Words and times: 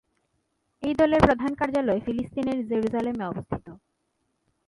এই 0.83 0.93
দলের 0.93 1.21
প্রধান 1.21 1.51
কার্যালয় 1.55 2.03
ফিলিস্তিনের 2.05 2.59
জেরুসালেমে 2.69 3.23
অবস্থিত। 3.25 3.65